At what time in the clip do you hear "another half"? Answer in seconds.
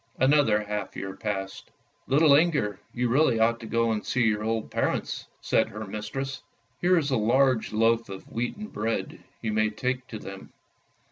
0.19-0.95